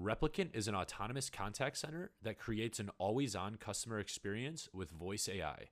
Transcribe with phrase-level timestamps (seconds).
[0.00, 5.28] Replicant is an autonomous contact center that creates an always on customer experience with voice
[5.28, 5.66] AI.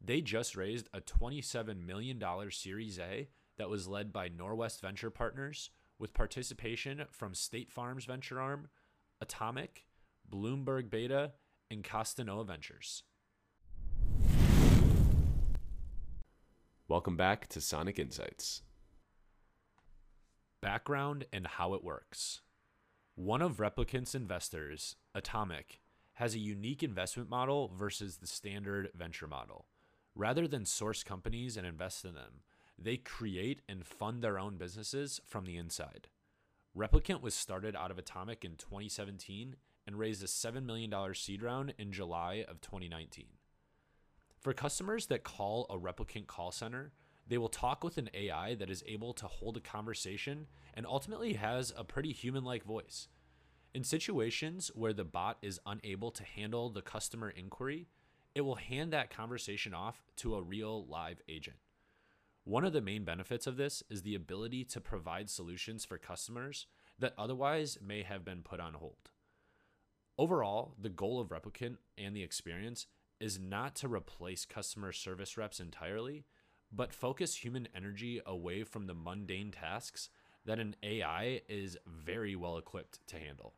[0.00, 5.70] They just raised a $27 million Series A that was led by Norwest Venture Partners
[5.98, 8.68] with participation from State Farm's venture arm,
[9.20, 9.86] Atomic,
[10.32, 11.32] Bloomberg Beta,
[11.68, 13.02] and Costanoa Ventures.
[16.86, 18.62] Welcome back to Sonic Insights.
[20.60, 22.40] Background and how it works.
[23.16, 25.80] One of Replicant's investors, Atomic,
[26.14, 29.66] has a unique investment model versus the standard venture model.
[30.16, 32.42] Rather than source companies and invest in them,
[32.76, 36.08] they create and fund their own businesses from the inside.
[36.76, 39.54] Replicant was started out of Atomic in 2017
[39.86, 43.26] and raised a $7 million seed round in July of 2019.
[44.40, 46.90] For customers that call a replicant call center,
[47.26, 51.34] they will talk with an AI that is able to hold a conversation and ultimately
[51.34, 53.08] has a pretty human like voice.
[53.74, 57.88] In situations where the bot is unable to handle the customer inquiry,
[58.34, 61.56] it will hand that conversation off to a real live agent.
[62.44, 66.66] One of the main benefits of this is the ability to provide solutions for customers
[66.98, 69.10] that otherwise may have been put on hold.
[70.18, 72.86] Overall, the goal of Replicant and the experience
[73.18, 76.26] is not to replace customer service reps entirely,
[76.74, 80.08] but focus human energy away from the mundane tasks
[80.44, 83.54] that an AI is very well equipped to handle.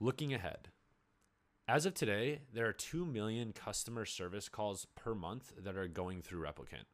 [0.00, 0.68] Looking ahead,
[1.66, 6.20] as of today, there are 2 million customer service calls per month that are going
[6.20, 6.84] through Replicant.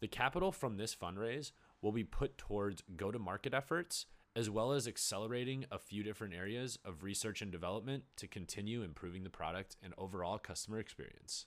[0.00, 4.72] The capital from this fundraise will be put towards go to market efforts as well
[4.72, 9.76] as accelerating a few different areas of research and development to continue improving the product
[9.82, 11.46] and overall customer experience.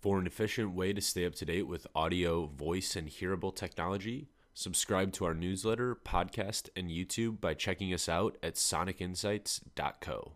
[0.00, 4.28] For an efficient way to stay up to date with audio, voice, and hearable technology,
[4.54, 10.32] subscribe to our newsletter, podcast, and YouTube by checking us out at sonicinsights.co.